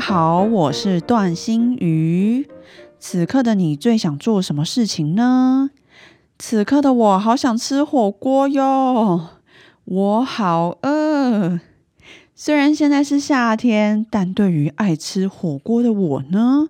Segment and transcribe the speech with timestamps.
[0.00, 2.48] 好，我是段心瑜。
[2.98, 5.68] 此刻的你最想做什么事情呢？
[6.38, 9.28] 此刻的我好想吃火锅哟，
[9.84, 11.60] 我好饿。
[12.34, 16.68] 虽然现在是夏天，但对于爱吃火锅的我呢，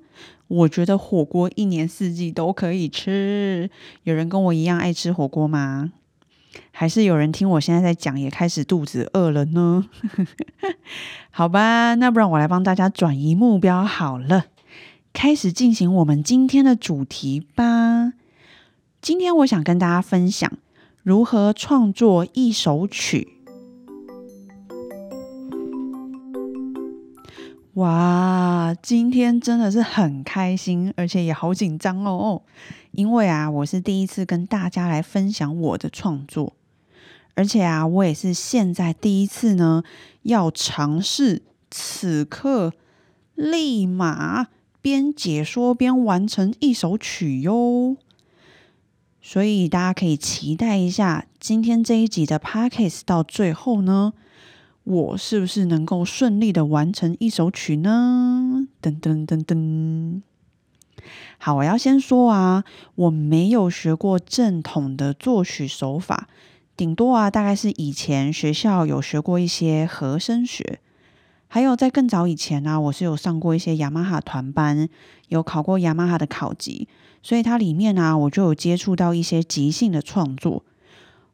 [0.48, 3.70] 我觉得火锅一年四季都可以吃。
[4.02, 5.92] 有人跟我一样爱吃火锅吗？
[6.70, 9.86] 还是有人听我现在在讲，也开始肚子饿了呢？
[11.30, 14.46] 好吧，那不然我来帮大家转移目标好了，
[15.12, 18.12] 开始进行我们今天的主题吧。
[19.00, 20.50] 今天我想跟大家分享
[21.02, 23.36] 如何创作一首曲。
[27.74, 32.42] 哇，今天真的是很开心，而且也好紧张哦，
[32.92, 36.54] 因为啊，我是第一次跟大家来分享我的创作。
[37.34, 39.82] 而且啊，我也是现在第一次呢，
[40.22, 42.72] 要尝试此刻
[43.34, 44.48] 立马
[44.82, 47.96] 边解说边完成一首曲哟。
[49.22, 54.12] 所以大家可以期待一下今天这一集的 p a c k a s 到最后呢，
[54.84, 58.66] 我是不是能够顺利的完成一首曲呢？
[58.82, 60.22] 噔噔噔噔。
[61.38, 66.28] 好，我要先说啊，我没有学过正统的作曲手法。
[66.76, 70.80] 顶多啊，大概是以前学校有学过一些和声学，
[71.46, 74.88] 还有在更早以前呢，我是有上过一些雅马哈团班，
[75.28, 76.88] 有考过雅马哈的考级，
[77.22, 80.64] 所以它里面呢，我就有接触到一些即兴的创作。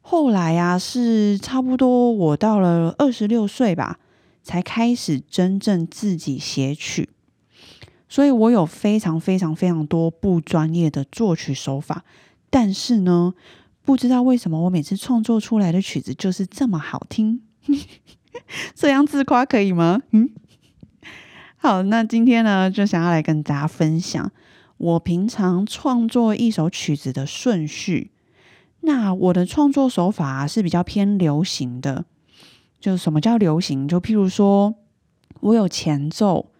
[0.01, 3.99] 后来啊，是差不多我到了二十六岁吧，
[4.43, 7.09] 才开始真正自己写曲，
[8.09, 12.03] 所以我有非常非常非常多不专业的作曲手法，
[12.49, 13.33] 但是呢。
[13.87, 17.39] 不知道为什么我每次创作出来的曲子就是这么好听，
[18.75, 20.01] 这样自夸可以吗？
[20.11, 20.29] 嗯，
[21.55, 24.29] 好，那今天呢就想要来跟大家分享
[24.75, 28.11] 我平常创作一首曲子的顺序。
[28.81, 32.03] 那我的创作手法是比较偏流行的，
[32.81, 33.87] 就什么叫流行？
[33.87, 34.75] 就譬如说
[35.39, 36.51] 我有前奏、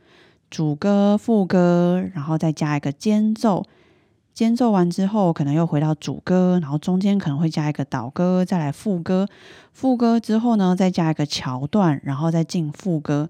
[0.49, 3.63] 主歌、副歌，然后再加一个间奏。
[4.33, 9.27] 间奏完之后，可能又回到主歌，然后中间可能会加一个导歌，再来副歌。
[9.73, 13.29] 副歌之后呢，再加一个桥段，然后再进副歌，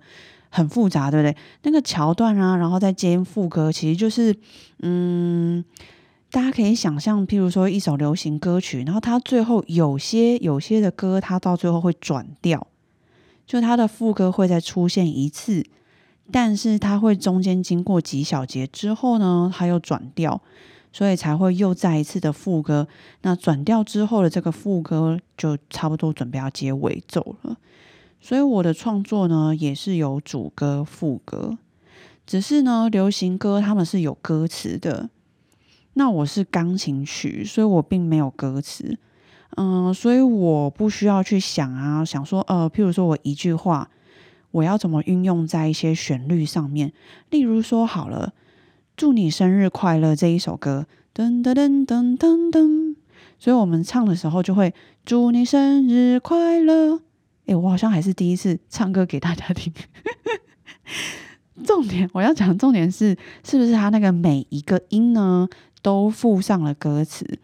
[0.50, 1.36] 很复杂，对不对？
[1.64, 4.36] 那个桥段啊，然后再接副歌，其实就是，
[4.82, 5.64] 嗯，
[6.30, 12.68] 大家可以想象，譬如说一首流行歌曲，然后它最后有些有些的歌，它到最后会转调，
[13.46, 15.66] 就它的副歌会再出现一次，
[16.32, 20.42] 但是它会中间经过几小节之后呢，它又转调。
[20.94, 22.88] 所以才会又再一次的副歌，
[23.22, 27.56] 那转调之后的这个副歌就差不多准备要接尾奏了。
[28.20, 31.56] 所以我的创作呢也是有主歌、副歌，
[32.26, 35.10] 只是呢流行歌他们是有歌词的，
[35.94, 38.98] 那我是钢琴曲，所以我并没有歌词。
[39.58, 43.88] 嗯，所以我不需要去想啊，想说呃，譬如说我一句话，
[44.52, 46.94] 我要怎么运用在一些旋律上面，
[47.30, 48.34] 例如说好了。
[48.96, 52.96] 祝你生日快乐这一首歌，噔噔噔噔噔噔，
[53.38, 54.74] 所以我们唱的时候就会
[55.06, 57.00] 祝你生日快乐。
[57.46, 59.72] 哎，我好像还是第一次唱歌给大家听。
[61.64, 65.48] 重点我要讲重点是，是不是他那个每一个音呢
[65.84, 67.38] 都附上了歌词？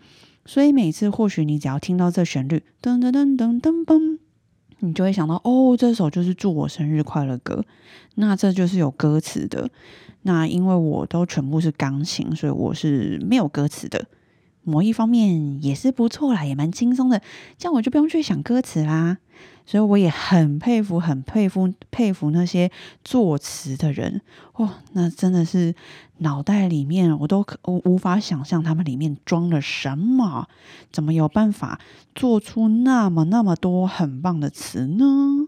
[0.45, 4.17] 所以每次或许你只要听到这旋律，噔噔噔噔噔噔，
[4.83, 7.63] 你就会想到哦，这首就是祝我生日快乐歌。
[8.15, 9.69] 那这就是有歌词的。
[10.23, 14.05] 那因为我都全部是钢琴，所以我是没有歌词的。
[14.63, 17.21] 某一方面也是不错啦，也蛮轻松的，
[17.57, 19.17] 这样我就不用去想歌词啦。
[19.65, 22.69] 所以我也很佩服，很佩服，佩服那些
[23.03, 24.21] 作词的人。
[24.53, 25.73] 哦，那真的是
[26.17, 30.47] 脑袋里面我都无无法想象他们里面装了什么，
[30.91, 31.79] 怎么有办法
[32.13, 35.47] 做出那么那么多很棒的词呢？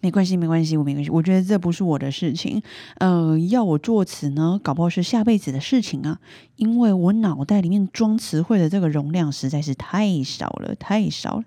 [0.00, 1.10] 没关系，没关系，我没关系。
[1.10, 2.62] 我觉得这不是我的事情。
[2.98, 6.18] 呃，要我作词呢，搞不好是下辈子的事情啊。
[6.56, 11.44] 因为我脑袋里面装词汇的这个容量实在是太少了，太少了。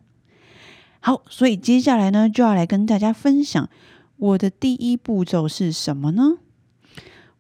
[1.00, 3.70] 好，所以接下来呢，就要来跟大家分享
[4.18, 6.38] 我的第一步骤是什么呢？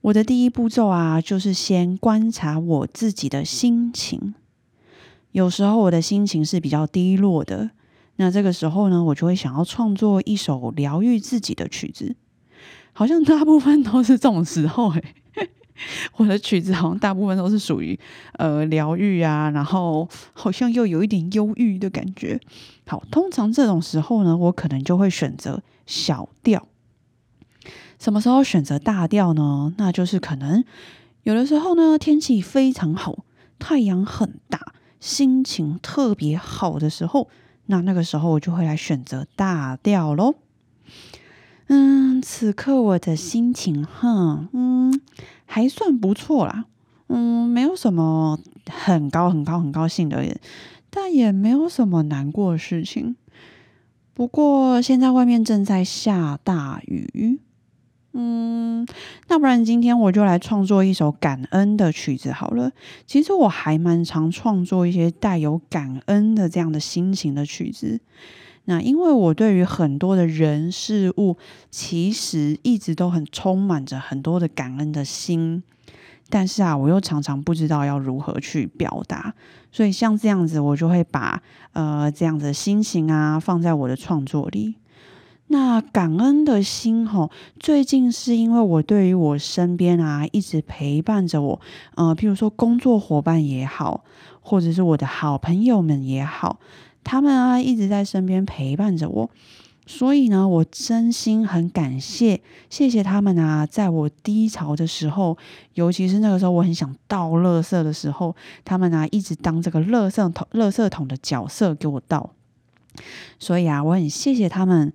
[0.01, 4.35] 我的第一步骤啊，就是先观察我自己的心情。
[5.31, 7.71] 有时候我的心情是比较低落的，
[8.17, 12.15] 那这个时候呢，我就会想要创作一首疗愈自己的曲子。
[12.93, 15.15] 好像大部分都是这种时候，诶，
[16.17, 17.99] 我的曲子好像大部分都是属于
[18.33, 22.39] 呃疗愈啊，然后好像又有一点忧郁的感觉。
[22.85, 26.67] 好，通常这种时候呢，我可能就会选择小调。
[27.97, 29.73] 什么时候选择大调呢？
[29.77, 30.63] 那就是可能
[31.23, 33.25] 有的时候呢，天气非常好，
[33.57, 34.73] 太阳很大。
[34.99, 37.27] 心情特别好的时候，
[37.67, 40.35] 那那个时候我就会来选择大调喽。
[41.67, 44.99] 嗯，此刻我的心情哈，嗯，
[45.45, 46.65] 还算不错啦。
[47.07, 48.39] 嗯，没有什么
[48.69, 50.37] 很高很高很高兴的，
[50.89, 53.15] 但也没有什么难过的事情。
[54.13, 57.39] 不过现在外面正在下大雨。
[58.15, 58.85] 嗯，
[59.27, 62.71] 那不然今天我就来创作一首感恩的曲子好了。
[63.07, 67.99] 其实我还蛮常创作一些带有感恩的这样的心情的曲子。
[68.65, 71.37] 那因为我对于很多的人事物，
[71.71, 75.63] 其实一直都很充满着很多的感恩的心，
[76.29, 79.33] 但是啊，我又常常不知道要如何去表达。
[79.71, 84.75] 所以像这样子，我就会把呃这样子的心情啊放在我的创作里。
[85.47, 87.29] 那感恩的心吼，
[87.59, 91.61] 最近是因为我对于我身边啊一直陪伴着我，
[91.95, 94.03] 呃，譬如说工作伙伴也好，
[94.41, 96.59] 或者是我的好朋友们也好，
[97.03, 99.29] 他们啊一直在身边陪伴着我，
[99.85, 105.37] 所以呢，我真心很感谢，谢谢他们啊，在我低潮的时候，
[105.75, 108.35] 尤其是那个时候我很想倒垃圾的时候，
[108.65, 112.31] 他们啊一直当这个垃圾桶、垃圾桶的角色给我倒，
[113.37, 114.91] 所以啊，我很谢谢他们。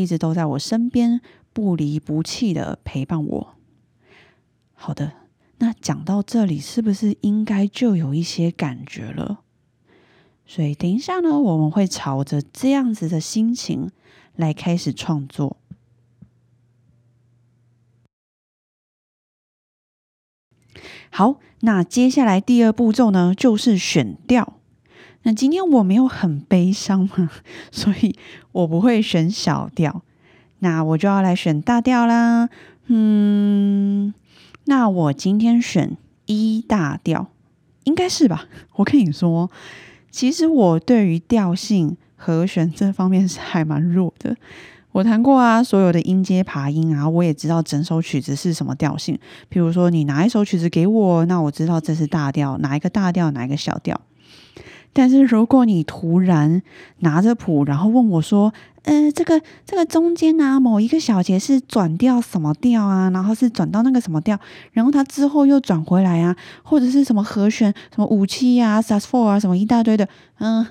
[0.00, 1.20] 一直都在我身边，
[1.52, 3.54] 不离不弃的陪伴我。
[4.74, 5.12] 好的，
[5.58, 9.40] 那讲到这里，是不是应该就有一些感觉了？
[10.46, 13.90] 所以等一下呢，我们会朝着这样子的心情
[14.34, 15.58] 来开始创作。
[21.10, 24.59] 好，那接下来第二步骤呢，就是选调。
[25.22, 27.30] 那今天我没有很悲伤嘛，
[27.70, 28.16] 所以
[28.52, 30.02] 我不会选小调，
[30.60, 32.48] 那我就要来选大调啦。
[32.86, 34.14] 嗯，
[34.64, 35.96] 那我今天选
[36.26, 37.28] 一大调，
[37.84, 38.46] 应该是吧？
[38.76, 39.50] 我跟你说，
[40.10, 44.36] 其实我对于调性和弦这方面是还蛮弱的。
[44.92, 49.16] 我弹过啊，所有的音阶爬音啊，我也知道整首曲子是什么调性。
[49.48, 54.00] 比如说，你拿一首曲子给我，那我知道这是大调，哪一个大调，哪一个小调。
[54.92, 56.62] 但是如果你突然
[56.98, 58.52] 拿着谱，然后问我说
[58.82, 63.08] ：“呃，这个这个中间啊，某一个小节是转调什么调啊？
[63.10, 64.38] 然后是转到那个什么调，
[64.72, 66.34] 然后它之后又转回来啊，
[66.64, 70.08] 或者是什么和弦，什么五七啊、sus four 啊，什么一大堆的。”
[70.38, 70.66] 嗯，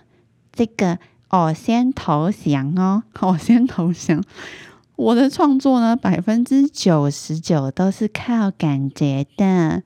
[0.52, 1.00] 这个
[1.30, 4.22] 我先投降哦，我 先投降。
[4.98, 9.82] 我的创作呢，百分之九十九都是靠感觉的。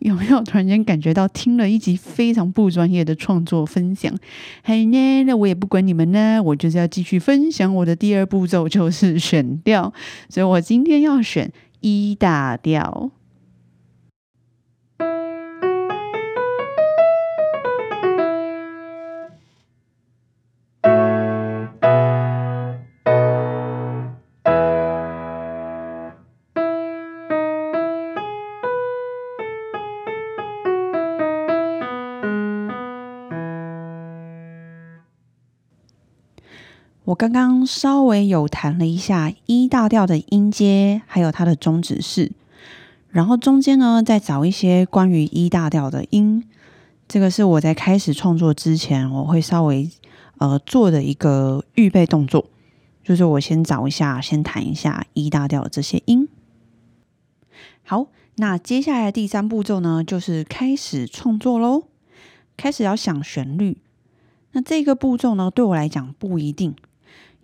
[0.00, 4.14] 有没有突然间感觉到听了一集非常不专业的创作分享？
[4.62, 9.92] 嘿呢，那我也不管你们呢，我就是要继续分享我的第二步骤，就是选调。
[10.28, 11.50] 所以我今天要选
[11.80, 13.10] 一大调。
[37.18, 42.30] 刚刚稍微有弹了一下一大调的音阶，还有它的中指式，
[43.10, 46.44] 然后中间呢再找一些关于一大调的音。
[47.08, 49.90] 这个是我在开始创作之前，我会稍微
[50.36, 52.46] 呃做的一个预备动作，
[53.02, 56.28] 就是我先找一下，先弹一下一大调的这些音。
[57.82, 58.06] 好，
[58.36, 61.82] 那接下来第三步骤呢，就是开始创作喽，
[62.56, 63.78] 开始要想旋律。
[64.52, 66.76] 那这个步骤呢，对我来讲不一定。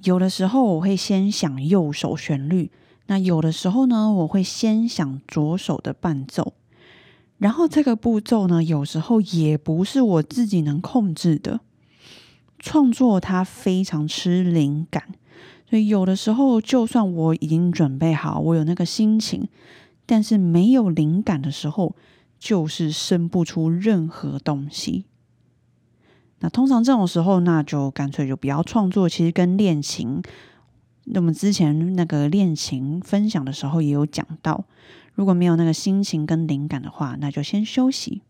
[0.03, 2.71] 有的时候我会先想右手旋律，
[3.07, 6.55] 那有的时候呢，我会先想左手的伴奏。
[7.39, 11.61] 然后这个步骤呢，有时候也不是我自己能控制的。
[12.59, 15.03] 创作它非常吃灵感，
[15.69, 19.49] 所以有的时候就算我已经准备好，我有那个心情，
[20.07, 21.95] 但是没有灵感的时候，
[22.39, 25.05] 就是生不出任何东西。
[26.45, 29.09] 那通常这种时候，那就干脆就不要创作。
[29.09, 30.21] 其实跟练琴
[31.05, 34.67] 那么之前那个练琴分享的时候也有讲到，
[35.15, 38.21] 如果没有那个心情跟灵感的话，那就先休息。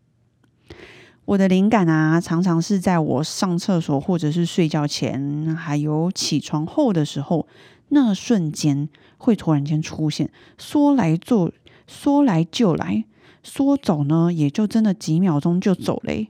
[1.25, 7.49] 我的灵感啊，常常是在我上厕所或者是睡觉前，还有起床后的时候，
[7.88, 11.50] 那瞬间会突然间出现，说来就
[11.88, 13.02] 说来就来，
[13.42, 16.28] 说走呢也就真的几秒钟就走嘞。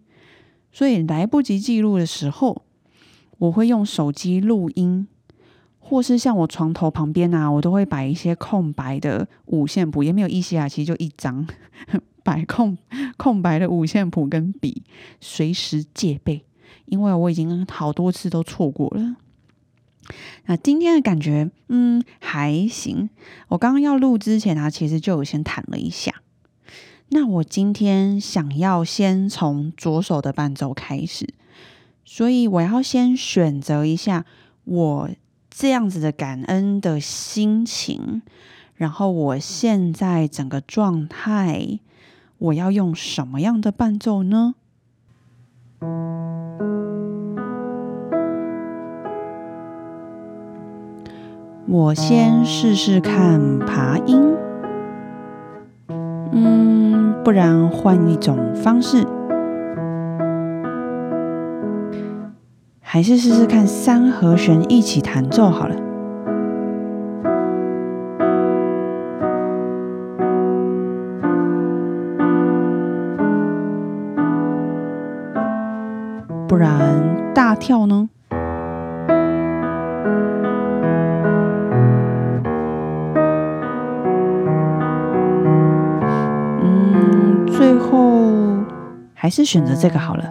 [0.75, 2.63] 所以来不及记录的时候，
[3.39, 5.07] 我会用手机录音，
[5.79, 11.47] 或是像我床头旁边啊，我都会摆一些空白的五线谱，也没有一些啊，其实就一张。
[12.25, 12.77] 摆空
[13.19, 14.83] 空白的五线谱跟笔，
[15.21, 16.45] 随时戒备，
[16.87, 19.17] 因为我已经好多次都错过了。
[20.47, 23.11] 那今天的感觉，嗯，还行。
[23.49, 26.23] 我刚刚要录之前啊，其实就有先弹了一下。
[27.15, 31.33] 那我今天想要先从左手的伴奏开始，
[32.05, 34.25] 所以我要先选择一下
[34.65, 35.09] 我
[35.49, 38.21] 这样子的感恩的心情，
[38.75, 41.79] 然后我现在整个状态。
[42.39, 44.57] 我要用什么样的伴奏呢？
[51.67, 54.21] 我先试试看爬音，
[56.33, 59.07] 嗯，不然换一种方式，
[62.81, 65.77] 还是试试看三和弦一起弹奏好了。
[76.47, 78.11] 不然大跳呢？
[89.25, 90.31] 还是选择这个好了。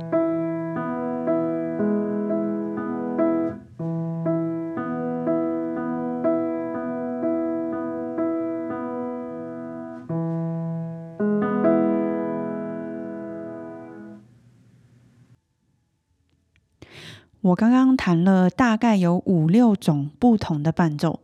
[17.42, 21.22] 我刚刚弹了大概有五六种不同的伴奏，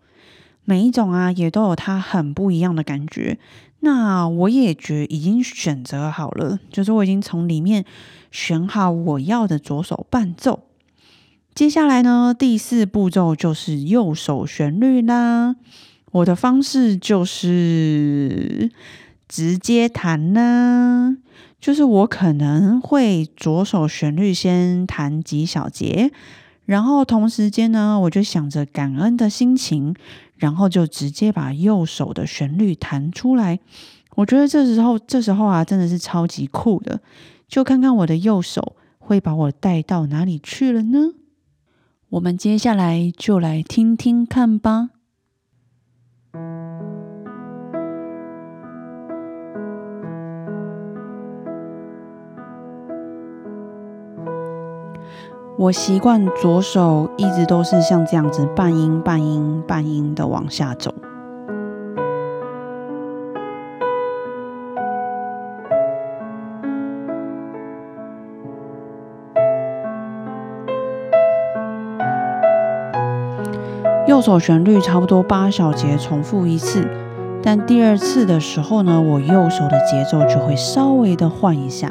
[0.66, 3.38] 每一种啊也都有它很不一样的感觉。
[3.82, 7.86] 那我也觉已经选择好了，就是我已经从里面
[8.32, 10.62] 选好我要的左手伴奏。
[11.56, 15.56] 接下来呢，第四步骤就是右手旋律啦。
[16.12, 18.72] 我的方式就是
[19.28, 21.18] 直接弹啦。
[21.60, 26.10] 就是我可能会左手旋律先弹几小节，
[26.64, 29.94] 然后同时间呢，我就想着感恩的心情，
[30.40, 33.60] 然后就直接把右手的旋律弹出来。
[34.16, 37.00] 我觉得这时候，这时候啊，真的是超级酷的。
[37.48, 41.14] 就看看我的右手会把我带到哪里去了呢？
[42.10, 44.90] 我们接下来就来听听看吧。
[55.60, 60.94] 我习惯左手一直都是像这样子半音半音半音的往下走。
[74.08, 76.88] 右手旋律差不多八小节重复一次，
[77.44, 81.90] 但第二次的时候呢，我右手的节奏就会稍微的换一下。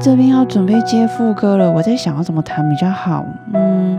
[0.00, 3.22] 这边要准备接副歌了，我在想要怎么弹比较好。
[3.52, 3.98] 嗯，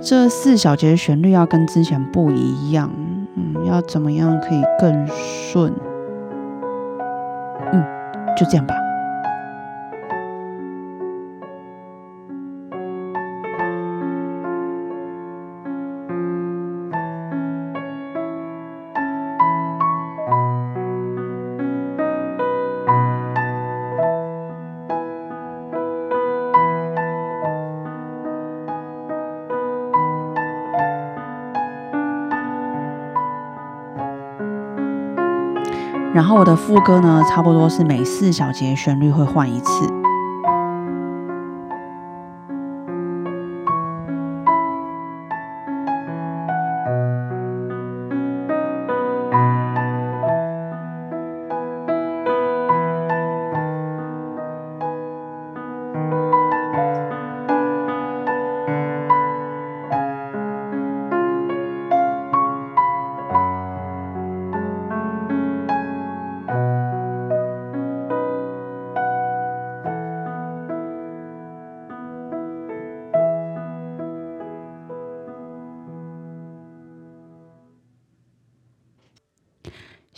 [0.00, 2.90] 这四小节的旋律要跟之前不一样。
[3.36, 5.72] 嗯，要怎么样可以更顺？
[7.72, 7.84] 嗯，
[8.34, 8.74] 就这样吧。
[36.22, 40.01] 然后我的副歌呢，差不多是每四小节旋律会换一次。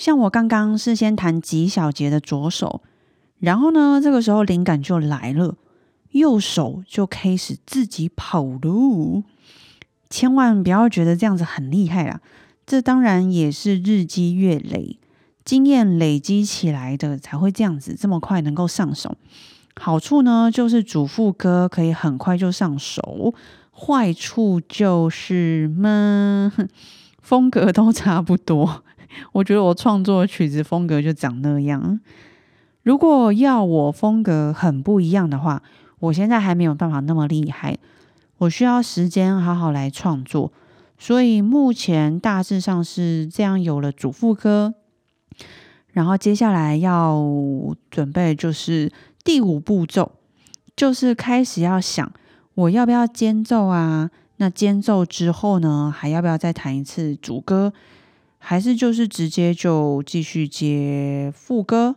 [0.04, 2.82] 像我刚刚是先弹几小节的左手，
[3.38, 5.56] 然后呢，这个时候灵感就来了，
[6.10, 9.24] 右手就开始自己跑路。
[10.10, 12.20] 千万不要觉得这样子很厉害啦，
[12.66, 14.98] 这当然也是日积月累、
[15.42, 19.16] 经验累积起来的，才会这样子这么快能够上手。
[19.80, 23.32] 好处呢，就是主副歌可以很快就上手；
[23.72, 26.52] 坏处就是嘛，
[27.22, 28.83] 风格都差不多。
[29.32, 32.00] 我觉得我创作的曲子风格就长那样。
[32.82, 35.62] 如果要我风格很不一样的话，
[36.00, 37.78] 我现在还没有办法那么厉害，
[38.38, 40.52] 我需要时间好好来创作。
[40.98, 44.74] 所以目前大致上是这样，有了主副歌，
[45.92, 47.24] 然后接下来要
[47.90, 48.92] 准备就是
[49.24, 50.12] 第五步骤，
[50.76, 52.12] 就是开始要想
[52.54, 54.10] 我要不要间奏啊？
[54.36, 57.72] 那间奏之后呢，还要不要再弹一次主歌？
[58.46, 61.96] 还是就是直接就继续接副歌，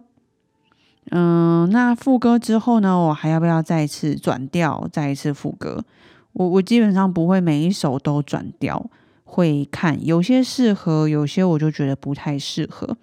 [1.11, 5.83] 嗯，那副歌之后呢，我还要不要再次转调，再一次副歌？
[6.31, 8.89] 我我基本上不会每一首都转调，
[9.25, 12.95] 会看有些适合，有些我就觉得不太适合。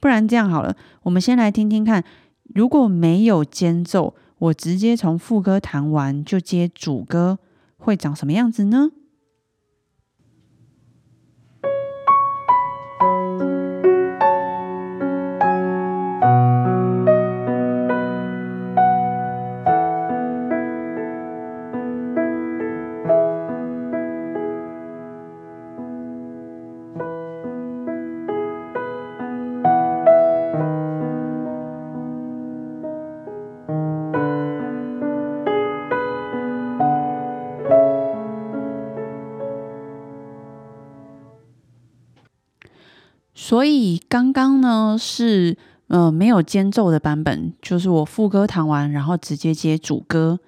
[0.00, 2.02] 不然这样好了，我们先来听听看，
[2.54, 7.38] 如果没有间奏，我直接从副歌弹完就接主歌，
[7.76, 8.90] 会长什么样子呢？
[43.56, 45.56] 所以刚刚呢是
[45.88, 50.38] 呃没有间奏的版本，就是我副歌弹完，然后直接接主歌。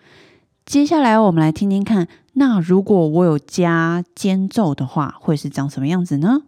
[0.66, 6.42] 接下来我们来听听看，那如果我有加间奏的话，会是长什么样子呢？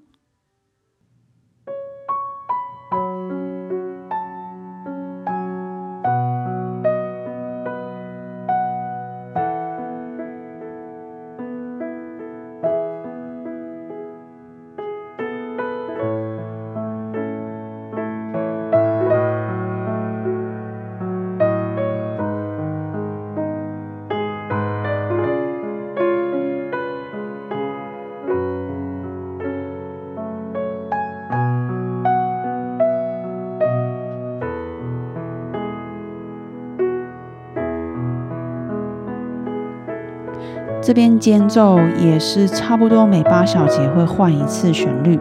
[40.90, 45.16] 这边间奏也是差不多每八小节会换一次旋律，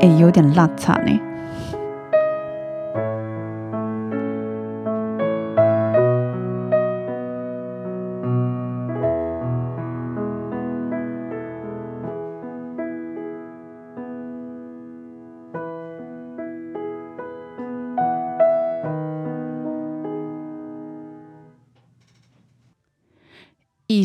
[0.00, 1.33] 哎，有点拉差呢。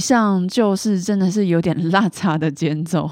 [0.09, 3.09] 上就是真的是有点 拉差的间奏，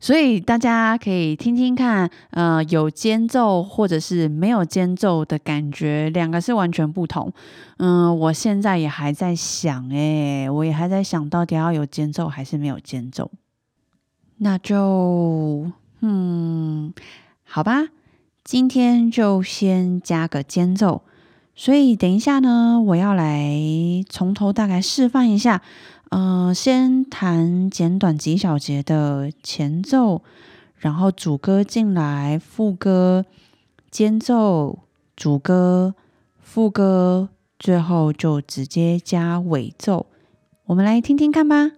[0.00, 7.30] 所以大家可以听听看，呃，有间奏或者是没有间奏的感觉，两个是完全不同。
[7.76, 13.30] 嗯，我现在也还在想，诶，我也还在想到底要有间奏还是没有间奏。
[14.38, 16.94] 那就，嗯，
[17.44, 17.88] 好吧，
[18.42, 21.02] 今天就先加个间奏。
[21.58, 23.58] 所以等一下呢，我要来
[24.10, 25.62] 从头大概示范一下。
[26.10, 30.22] 嗯，先弹简短几小节的前奏，
[30.76, 33.24] 然后主歌进来，副歌、
[33.90, 34.78] 间奏、
[35.14, 35.94] 主歌、
[36.40, 40.06] 副歌，最后就直接加尾奏。
[40.66, 41.72] 我们来听听看吧。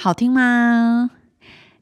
[0.00, 1.10] 好听吗？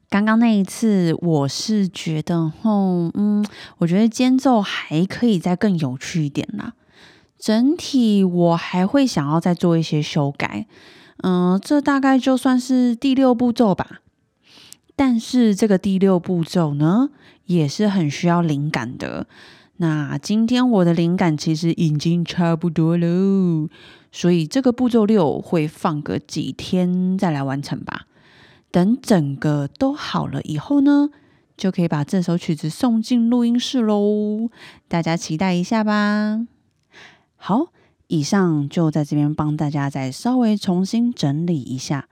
[0.09, 3.45] 刚刚那一次，我是觉得，哦，嗯，
[3.77, 6.73] 我觉得间奏还可以再更有趣一点啦。
[7.37, 10.65] 整体我还会想要再做一些修改，
[11.17, 14.01] 嗯，这大概就算是第六步骤吧。
[14.95, 17.11] 但是这个第六步骤呢，
[17.45, 19.27] 也是很需要灵感的。
[19.75, 23.69] 那今天我的灵感其实已经差不多喽。
[24.11, 28.06] 所以这个步骤六会放个几天再来完成吧。
[28.77, 31.09] 等整个都好了以后呢，
[31.57, 34.51] 就可以把这首曲子送进录音室喽。
[34.87, 36.45] 大家期待一下吧。
[37.35, 37.69] 好，
[38.05, 42.07] 以上就在这边帮大家再稍微重新整理一下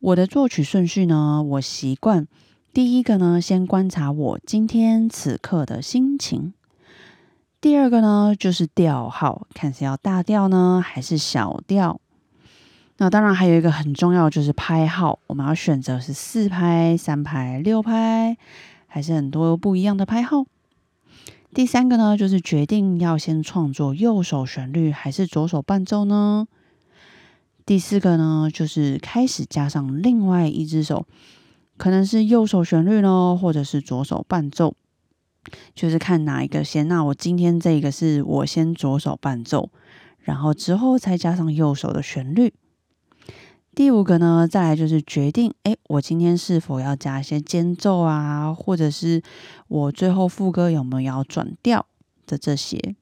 [0.00, 1.40] 我的作曲顺序呢。
[1.40, 2.26] 我习惯
[2.72, 6.52] 第一个呢，先观察我今天此刻的心情。
[7.60, 12.00] 第二个呢，就是调号，看是要大调呢，还是小调。
[13.02, 18.36] 那当然还有一个很重要，就是拍号，我们要选择是四拍、三拍、六拍，
[18.86, 20.44] 还是很多不一样的拍号。
[21.52, 26.46] 第三个呢，就是决定要先创作右手旋律还是左手伴奏呢？
[27.66, 31.04] 第四个呢，就是开始加上另外一只手，
[31.76, 34.76] 可能是右手旋律咯，或者是左手伴奏。
[35.74, 36.86] 就是看哪一个先。
[36.86, 39.70] 那我今天这个是我先左手伴奏，
[40.20, 42.54] 然后之后再加上右手的旋律。
[43.74, 49.22] 第五个呢，再来就是决定，哎，我今天是否要加一些间奏啊，或者是
[49.68, 51.86] 我最后副歌有没有要转调
[52.26, 52.94] 的这些。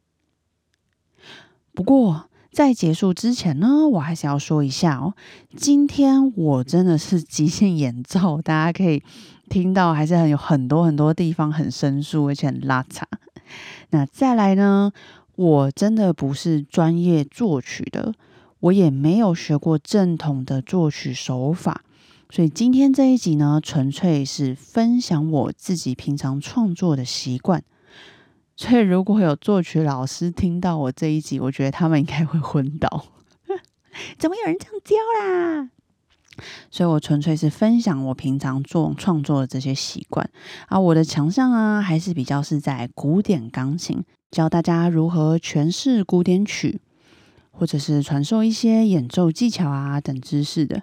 [1.73, 5.15] 不过在结束之前呢，我还是要说一下哦，
[5.57, 9.03] 今天我真的是即兴演奏，大家可以。
[9.51, 13.05] 听到还是很有很多很多地方很生疏，而且很拉差。
[13.89, 14.93] 那再来呢？
[15.35, 18.15] 我真的不是专业作曲的，
[18.61, 21.83] 我也没有学过正统的作曲手法，
[22.31, 27.63] 所以今天这一集呢，纯粹是分享我自己平常创作的习惯。
[28.57, 33.07] 所以如果有作曲老师听到我这一集，我觉得他们应该会昏倒。
[34.19, 35.71] 怎么有人这样教啦？
[36.71, 40.31] 所以我纯粹是分享我平常做创作的这些习惯
[40.69, 46.81] 啊，我的强项啊还是比较是在古典钢琴，教大家如何诠释古典曲，
[47.51, 50.83] 或者是传授一些演奏技巧啊等知识的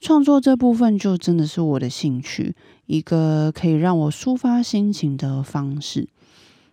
[0.00, 2.54] 创作这部分，就真的是我的兴趣，
[2.86, 6.08] 一个可以让我抒发心情的方式。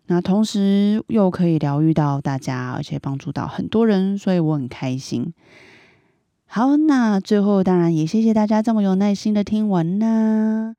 [0.08, 5.34] 那同时又可以疗愈到大家，而且帮助到很多人，所以我很开心。
[6.45, 10.75] 好，那最后当然也谢谢大家这么有耐心的听完啦。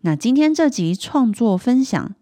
[0.00, 2.14] 那今天这集创作分享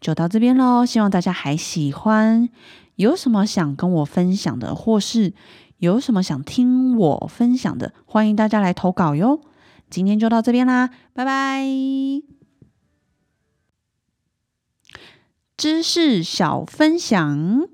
[0.00, 2.48] 就到这边喽，希望大家还喜欢。
[2.96, 5.34] 有什么想跟我分享的，或是
[5.78, 9.40] 有什么想听我分享的，欢迎大家来投稿哟。
[9.90, 11.62] 今天就到这边啦，拜拜。
[15.56, 17.68] 知识小分享。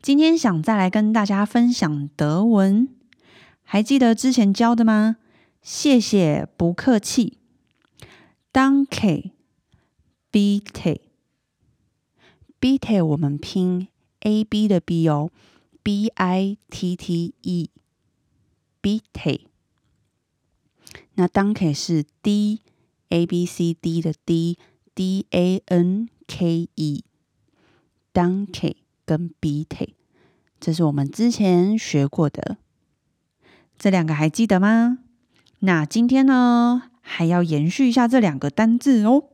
[0.00, 2.88] 今天想再来跟大家分享德文，
[3.62, 5.18] 还记得之前教的吗？
[5.62, 7.38] 谢谢，不客气。
[10.32, 11.04] Bite，bite
[13.04, 13.88] 我们拼
[14.20, 15.30] A B 的 B 哦
[15.82, 19.40] ，B I T T E，bitte。
[21.14, 22.62] 那 DUNK 是 D
[23.10, 27.04] A B C D 的 D，D A N K E
[28.14, 28.76] DUNK。
[29.04, 29.96] 跟 B T，
[30.60, 32.56] 这是我们之前学过的，
[33.76, 34.98] 这两个还记得吗？
[35.58, 39.24] 那今天呢，还要延续一下这两个单字哦。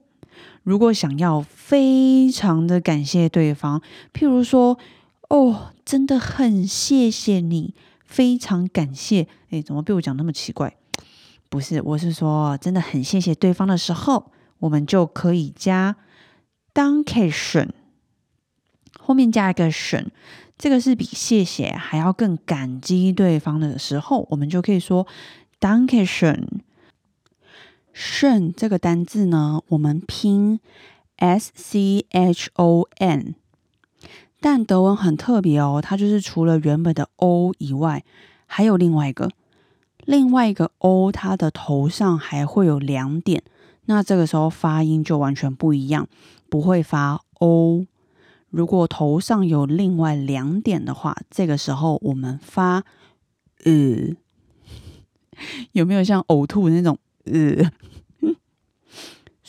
[0.68, 3.81] 如果想要非常的感谢对方，
[4.12, 4.78] 譬如说，
[5.31, 7.72] 哦，真的很谢谢你，
[8.04, 9.26] 非常感谢。
[9.48, 10.76] 哎，怎么被我讲那么奇怪？
[11.48, 15.96] 不是，我是说，真的很谢谢对方的时候，我们就可以加
[16.74, 17.70] ，dankation，。
[19.00, 20.11] 后面加一个 s h n
[20.59, 25.07] 这个是比谢谢还要更感激对方的时候，我们就可以说
[25.59, 26.04] danke
[28.00, 28.54] 肾。
[28.54, 30.61] 这个单字呢，我们拼
[31.16, 33.34] s c h o n，
[34.40, 38.04] 但德文很特别哦，它就是除了原本的 o 以外，
[38.46, 39.28] 还有另外一个，
[40.04, 43.42] 另外一个 o，它的头上还会有两点，
[43.87, 46.08] 那这个时候发音就完全不一样，
[46.48, 47.84] 不会发 o。
[48.50, 52.84] 如果头上有另外两点的话，这个时候我们发
[53.64, 53.72] 呃，
[55.72, 57.72] 有没有像呕吐那种呃？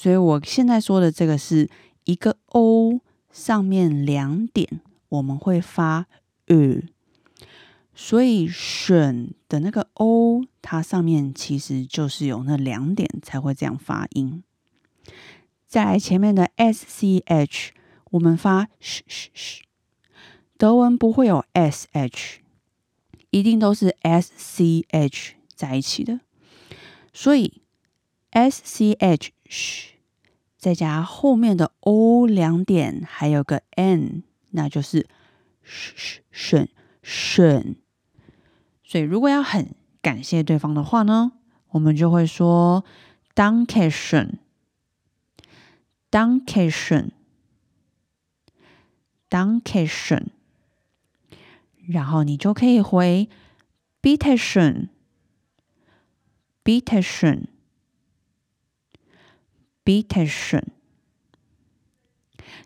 [0.01, 1.69] 所以我现在说的这个是
[2.05, 3.01] 一个 o
[3.33, 6.05] 上面两点，我们会发
[6.47, 6.81] 呃。
[7.93, 14.41] 所以选的那个 o，它上面其实就是有那两点才会这样发音。
[15.67, 17.73] 再来前面的 s c h，
[18.12, 19.59] 我们发 sh sh sh，
[20.57, 22.39] 德文不会有 s h，
[23.31, 26.21] 一定都是 s c h 在一起的。
[27.12, 27.62] 所以
[28.29, 29.89] s c h sh，
[30.57, 35.07] 再加后面的 o 两点，还有个 n，那就是
[35.65, 36.67] sh sh
[37.03, 37.75] 选。
[38.83, 41.33] 所以如果要很感谢对方的话呢，
[41.71, 42.85] 我们就会说
[43.35, 44.35] Danke schön。
[46.12, 47.12] Danke schön,
[49.29, 50.29] Danke schön，
[51.88, 53.29] 然后你就可以回
[54.01, 54.35] Bitte
[59.89, 60.65] beastion，。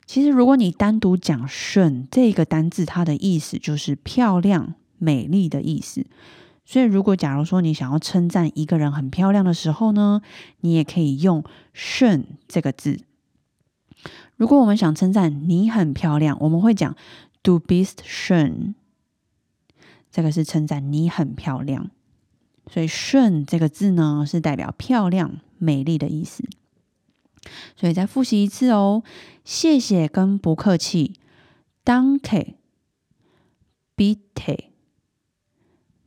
[0.05, 6.05] 其实，如果你单独讲“顺”这个单字，它的意思就是漂亮、美丽的意思。
[6.65, 10.21] 所以，如果假如说你想要称赞一个人很漂亮的时候呢，
[10.59, 12.99] 你也可以用“顺”这个字。
[14.35, 16.93] 如果我们想称赞你很漂亮，我们会讲
[17.41, 18.73] “Du bist schön”，
[20.11, 21.89] 这个是称赞你很漂亮。
[22.69, 26.43] 所以 shn 这个字呢，是代表漂亮、美丽的意思。
[27.75, 29.03] 所以再复习一次哦，
[29.43, 31.19] 谢谢跟不客气
[31.83, 32.55] ，Danke，Bitte。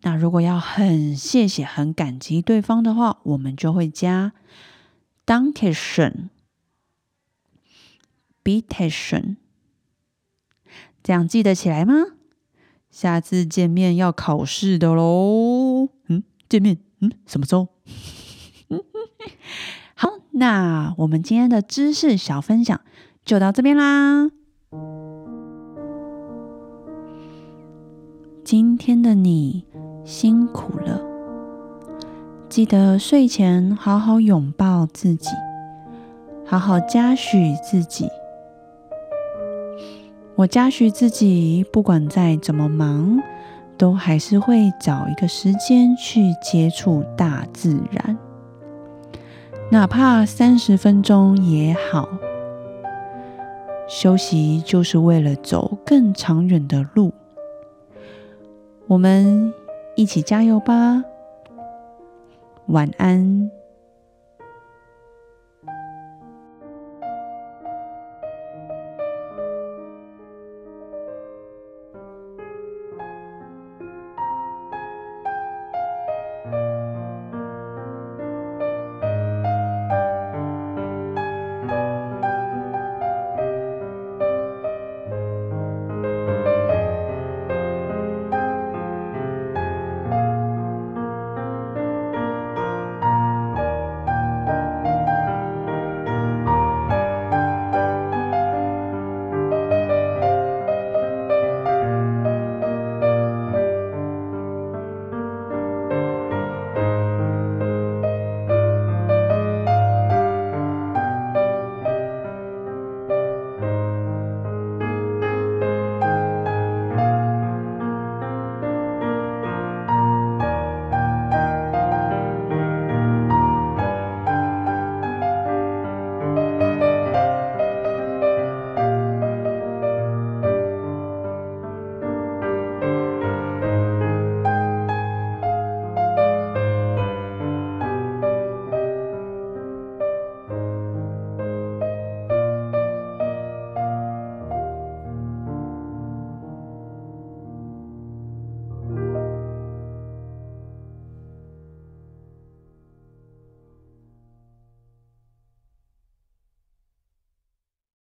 [0.02, 4.32] 那如果要很谢谢、很感激对方的话，我们就会加
[5.26, 6.28] “Danke schön”。
[8.42, 9.36] Be patient，
[11.02, 11.94] 这样记得起来吗？
[12.88, 15.88] 下次见面要考试的喽。
[16.06, 17.68] 嗯，见面，嗯，什么时候？
[20.38, 22.78] 那我们今天的知识小分享
[23.24, 24.30] 就到这边啦。
[28.44, 29.64] 今天的你
[30.04, 31.00] 辛苦了，
[32.50, 35.30] 记得睡前好好拥抱自己，
[36.44, 38.06] 好好嘉许自己。
[40.34, 43.22] 我嘉许自己，不管再怎么忙，
[43.78, 48.18] 都还是会找一个时间去接触大自然，
[49.70, 52.08] 哪怕三十分钟也好。
[53.88, 57.12] 休息就是为了走更长远的路。
[58.86, 59.52] 我们
[59.96, 61.04] 一起加油吧！
[62.66, 63.50] 晚安。